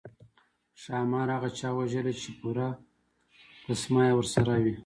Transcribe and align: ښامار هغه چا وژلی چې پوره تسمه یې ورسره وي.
ښامار 0.81 1.27
هغه 1.35 1.49
چا 1.59 1.69
وژلی 1.79 2.13
چې 2.21 2.29
پوره 2.39 2.69
تسمه 3.65 4.01
یې 4.07 4.13
ورسره 4.15 4.53
وي. 4.63 4.75